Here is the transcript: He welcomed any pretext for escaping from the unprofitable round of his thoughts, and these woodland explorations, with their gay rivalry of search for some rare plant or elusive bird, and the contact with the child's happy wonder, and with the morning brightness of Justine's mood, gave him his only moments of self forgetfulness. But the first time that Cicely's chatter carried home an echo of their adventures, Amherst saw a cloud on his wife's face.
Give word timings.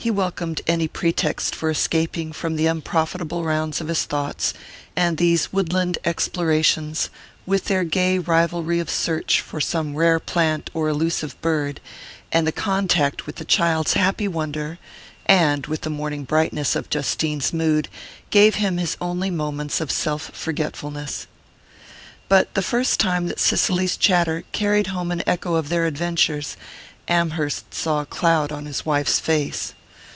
He 0.00 0.12
welcomed 0.12 0.60
any 0.68 0.86
pretext 0.86 1.56
for 1.56 1.68
escaping 1.70 2.32
from 2.32 2.54
the 2.54 2.68
unprofitable 2.68 3.42
round 3.42 3.80
of 3.80 3.88
his 3.88 4.04
thoughts, 4.04 4.54
and 4.94 5.16
these 5.18 5.52
woodland 5.52 5.98
explorations, 6.04 7.10
with 7.46 7.64
their 7.64 7.82
gay 7.82 8.16
rivalry 8.16 8.78
of 8.78 8.90
search 8.90 9.40
for 9.40 9.60
some 9.60 9.96
rare 9.96 10.20
plant 10.20 10.70
or 10.72 10.88
elusive 10.88 11.38
bird, 11.42 11.80
and 12.30 12.46
the 12.46 12.52
contact 12.52 13.26
with 13.26 13.36
the 13.36 13.44
child's 13.44 13.94
happy 13.94 14.28
wonder, 14.28 14.78
and 15.26 15.66
with 15.66 15.80
the 15.80 15.90
morning 15.90 16.22
brightness 16.22 16.76
of 16.76 16.88
Justine's 16.88 17.52
mood, 17.52 17.88
gave 18.30 18.54
him 18.54 18.76
his 18.76 18.96
only 19.00 19.30
moments 19.30 19.80
of 19.80 19.90
self 19.90 20.30
forgetfulness. 20.32 21.26
But 22.28 22.54
the 22.54 22.62
first 22.62 23.00
time 23.00 23.26
that 23.26 23.40
Cicely's 23.40 23.96
chatter 23.96 24.44
carried 24.52 24.86
home 24.86 25.10
an 25.10 25.24
echo 25.26 25.56
of 25.56 25.70
their 25.70 25.86
adventures, 25.86 26.56
Amherst 27.08 27.74
saw 27.74 28.02
a 28.02 28.06
cloud 28.06 28.52
on 28.52 28.64
his 28.66 28.86
wife's 28.86 29.18
face. 29.18 29.74